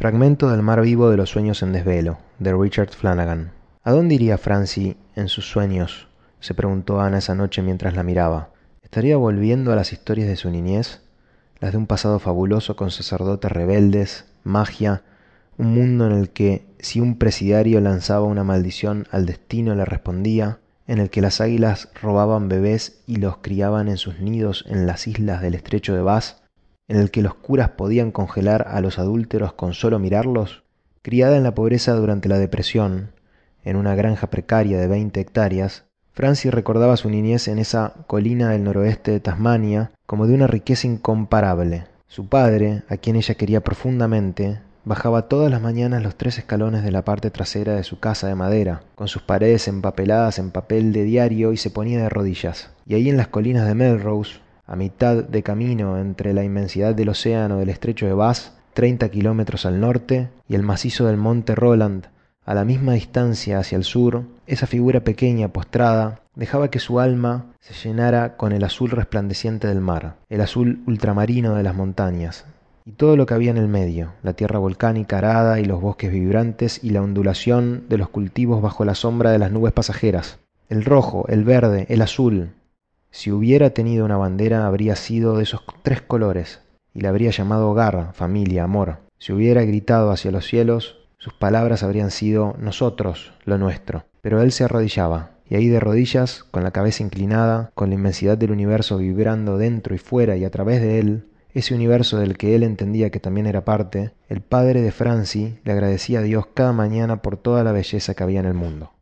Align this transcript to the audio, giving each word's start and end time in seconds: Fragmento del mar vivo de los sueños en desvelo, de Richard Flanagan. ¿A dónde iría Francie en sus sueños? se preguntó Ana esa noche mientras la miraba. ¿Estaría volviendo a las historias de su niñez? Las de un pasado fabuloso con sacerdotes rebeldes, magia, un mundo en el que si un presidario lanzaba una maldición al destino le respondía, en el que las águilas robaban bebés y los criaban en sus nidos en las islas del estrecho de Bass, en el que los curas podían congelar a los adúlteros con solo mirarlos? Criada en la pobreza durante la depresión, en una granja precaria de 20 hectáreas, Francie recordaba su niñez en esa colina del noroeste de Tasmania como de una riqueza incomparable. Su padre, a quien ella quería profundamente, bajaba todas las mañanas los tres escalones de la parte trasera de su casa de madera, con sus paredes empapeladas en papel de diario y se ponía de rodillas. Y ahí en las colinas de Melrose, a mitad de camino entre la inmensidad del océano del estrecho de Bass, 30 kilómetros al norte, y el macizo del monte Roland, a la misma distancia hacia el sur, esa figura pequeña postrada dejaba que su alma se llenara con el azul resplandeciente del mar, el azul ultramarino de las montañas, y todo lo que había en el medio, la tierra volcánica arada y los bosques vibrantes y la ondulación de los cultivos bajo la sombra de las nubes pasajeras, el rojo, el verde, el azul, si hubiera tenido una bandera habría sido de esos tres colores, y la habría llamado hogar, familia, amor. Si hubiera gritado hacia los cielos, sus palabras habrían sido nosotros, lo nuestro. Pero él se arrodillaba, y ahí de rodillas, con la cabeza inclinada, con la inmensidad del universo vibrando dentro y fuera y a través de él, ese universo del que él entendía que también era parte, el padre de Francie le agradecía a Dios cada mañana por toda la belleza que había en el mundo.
Fragmento 0.00 0.48
del 0.48 0.62
mar 0.62 0.80
vivo 0.80 1.10
de 1.10 1.18
los 1.18 1.28
sueños 1.28 1.62
en 1.62 1.74
desvelo, 1.74 2.16
de 2.38 2.54
Richard 2.54 2.88
Flanagan. 2.88 3.52
¿A 3.84 3.92
dónde 3.92 4.14
iría 4.14 4.38
Francie 4.38 4.96
en 5.14 5.28
sus 5.28 5.44
sueños? 5.50 6.08
se 6.38 6.54
preguntó 6.54 7.02
Ana 7.02 7.18
esa 7.18 7.34
noche 7.34 7.60
mientras 7.60 7.94
la 7.94 8.02
miraba. 8.02 8.48
¿Estaría 8.82 9.18
volviendo 9.18 9.72
a 9.72 9.76
las 9.76 9.92
historias 9.92 10.26
de 10.26 10.36
su 10.36 10.48
niñez? 10.48 11.02
Las 11.58 11.72
de 11.72 11.76
un 11.76 11.86
pasado 11.86 12.18
fabuloso 12.18 12.76
con 12.76 12.90
sacerdotes 12.90 13.52
rebeldes, 13.52 14.24
magia, 14.42 15.02
un 15.58 15.74
mundo 15.74 16.06
en 16.06 16.12
el 16.12 16.30
que 16.30 16.64
si 16.78 17.00
un 17.00 17.18
presidario 17.18 17.78
lanzaba 17.82 18.24
una 18.24 18.42
maldición 18.42 19.06
al 19.10 19.26
destino 19.26 19.74
le 19.74 19.84
respondía, 19.84 20.60
en 20.86 20.98
el 20.98 21.10
que 21.10 21.20
las 21.20 21.42
águilas 21.42 21.90
robaban 22.00 22.48
bebés 22.48 23.02
y 23.06 23.16
los 23.16 23.36
criaban 23.36 23.86
en 23.88 23.98
sus 23.98 24.18
nidos 24.18 24.64
en 24.66 24.86
las 24.86 25.06
islas 25.06 25.42
del 25.42 25.56
estrecho 25.56 25.94
de 25.94 26.00
Bass, 26.00 26.40
en 26.90 26.96
el 26.96 27.12
que 27.12 27.22
los 27.22 27.34
curas 27.34 27.70
podían 27.70 28.10
congelar 28.10 28.66
a 28.68 28.80
los 28.80 28.98
adúlteros 28.98 29.52
con 29.52 29.74
solo 29.74 30.00
mirarlos? 30.00 30.64
Criada 31.02 31.36
en 31.36 31.44
la 31.44 31.54
pobreza 31.54 31.94
durante 31.94 32.28
la 32.28 32.36
depresión, 32.36 33.12
en 33.62 33.76
una 33.76 33.94
granja 33.94 34.26
precaria 34.26 34.76
de 34.76 34.88
20 34.88 35.20
hectáreas, 35.20 35.84
Francie 36.12 36.50
recordaba 36.50 36.96
su 36.96 37.08
niñez 37.08 37.46
en 37.46 37.60
esa 37.60 37.94
colina 38.08 38.50
del 38.50 38.64
noroeste 38.64 39.12
de 39.12 39.20
Tasmania 39.20 39.92
como 40.04 40.26
de 40.26 40.34
una 40.34 40.48
riqueza 40.48 40.88
incomparable. 40.88 41.84
Su 42.08 42.26
padre, 42.26 42.82
a 42.88 42.96
quien 42.96 43.14
ella 43.14 43.36
quería 43.36 43.60
profundamente, 43.60 44.58
bajaba 44.84 45.28
todas 45.28 45.48
las 45.48 45.62
mañanas 45.62 46.02
los 46.02 46.16
tres 46.16 46.38
escalones 46.38 46.82
de 46.82 46.90
la 46.90 47.04
parte 47.04 47.30
trasera 47.30 47.76
de 47.76 47.84
su 47.84 48.00
casa 48.00 48.26
de 48.26 48.34
madera, 48.34 48.82
con 48.96 49.06
sus 49.06 49.22
paredes 49.22 49.68
empapeladas 49.68 50.40
en 50.40 50.50
papel 50.50 50.92
de 50.92 51.04
diario 51.04 51.52
y 51.52 51.56
se 51.56 51.70
ponía 51.70 52.02
de 52.02 52.08
rodillas. 52.08 52.70
Y 52.84 52.94
ahí 52.94 53.08
en 53.08 53.16
las 53.16 53.28
colinas 53.28 53.68
de 53.68 53.76
Melrose, 53.76 54.40
a 54.70 54.76
mitad 54.76 55.24
de 55.24 55.42
camino 55.42 55.98
entre 55.98 56.32
la 56.32 56.44
inmensidad 56.44 56.94
del 56.94 57.08
océano 57.08 57.58
del 57.58 57.70
estrecho 57.70 58.06
de 58.06 58.12
Bass, 58.12 58.52
30 58.74 59.08
kilómetros 59.08 59.66
al 59.66 59.80
norte, 59.80 60.28
y 60.48 60.54
el 60.54 60.62
macizo 60.62 61.06
del 61.06 61.16
monte 61.16 61.56
Roland, 61.56 62.06
a 62.46 62.54
la 62.54 62.64
misma 62.64 62.92
distancia 62.92 63.58
hacia 63.58 63.74
el 63.74 63.82
sur, 63.82 64.22
esa 64.46 64.68
figura 64.68 65.00
pequeña 65.00 65.48
postrada 65.48 66.20
dejaba 66.36 66.70
que 66.70 66.78
su 66.78 67.00
alma 67.00 67.46
se 67.58 67.74
llenara 67.74 68.36
con 68.36 68.52
el 68.52 68.62
azul 68.62 68.90
resplandeciente 68.90 69.66
del 69.66 69.80
mar, 69.80 70.18
el 70.28 70.40
azul 70.40 70.84
ultramarino 70.86 71.56
de 71.56 71.64
las 71.64 71.74
montañas, 71.74 72.44
y 72.84 72.92
todo 72.92 73.16
lo 73.16 73.26
que 73.26 73.34
había 73.34 73.50
en 73.50 73.56
el 73.56 73.66
medio, 73.66 74.12
la 74.22 74.34
tierra 74.34 74.60
volcánica 74.60 75.18
arada 75.18 75.58
y 75.58 75.64
los 75.64 75.80
bosques 75.80 76.12
vibrantes 76.12 76.78
y 76.84 76.90
la 76.90 77.02
ondulación 77.02 77.86
de 77.88 77.98
los 77.98 78.08
cultivos 78.08 78.62
bajo 78.62 78.84
la 78.84 78.94
sombra 78.94 79.32
de 79.32 79.40
las 79.40 79.50
nubes 79.50 79.72
pasajeras, 79.72 80.38
el 80.68 80.84
rojo, 80.84 81.26
el 81.26 81.42
verde, 81.42 81.86
el 81.88 82.02
azul, 82.02 82.50
si 83.10 83.32
hubiera 83.32 83.70
tenido 83.70 84.04
una 84.04 84.16
bandera 84.16 84.66
habría 84.66 84.96
sido 84.96 85.36
de 85.36 85.42
esos 85.42 85.62
tres 85.82 86.00
colores, 86.00 86.60
y 86.94 87.00
la 87.00 87.10
habría 87.10 87.30
llamado 87.30 87.70
hogar, 87.70 88.12
familia, 88.14 88.64
amor. 88.64 88.98
Si 89.18 89.32
hubiera 89.32 89.62
gritado 89.64 90.10
hacia 90.10 90.30
los 90.30 90.46
cielos, 90.46 90.98
sus 91.18 91.34
palabras 91.34 91.82
habrían 91.82 92.10
sido 92.10 92.54
nosotros, 92.58 93.32
lo 93.44 93.58
nuestro. 93.58 94.04
Pero 94.22 94.40
él 94.42 94.52
se 94.52 94.64
arrodillaba, 94.64 95.32
y 95.48 95.56
ahí 95.56 95.68
de 95.68 95.80
rodillas, 95.80 96.44
con 96.44 96.62
la 96.62 96.70
cabeza 96.70 97.02
inclinada, 97.02 97.72
con 97.74 97.90
la 97.90 97.96
inmensidad 97.96 98.38
del 98.38 98.52
universo 98.52 98.98
vibrando 98.98 99.58
dentro 99.58 99.94
y 99.94 99.98
fuera 99.98 100.36
y 100.36 100.44
a 100.44 100.50
través 100.50 100.80
de 100.80 101.00
él, 101.00 101.26
ese 101.52 101.74
universo 101.74 102.18
del 102.18 102.38
que 102.38 102.54
él 102.54 102.62
entendía 102.62 103.10
que 103.10 103.18
también 103.18 103.46
era 103.46 103.64
parte, 103.64 104.12
el 104.28 104.40
padre 104.40 104.82
de 104.82 104.92
Francie 104.92 105.58
le 105.64 105.72
agradecía 105.72 106.20
a 106.20 106.22
Dios 106.22 106.46
cada 106.54 106.72
mañana 106.72 107.22
por 107.22 107.36
toda 107.36 107.64
la 107.64 107.72
belleza 107.72 108.14
que 108.14 108.22
había 108.22 108.38
en 108.38 108.46
el 108.46 108.54
mundo. 108.54 108.92